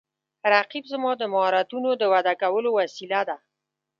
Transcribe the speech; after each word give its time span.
رقیب 0.55 0.83
زما 0.93 1.11
د 1.19 1.23
مهارتونو 1.33 1.89
د 1.97 2.03
وده 2.13 2.33
کولو 2.41 2.69
وسیله 2.79 3.21
ده 3.29 3.37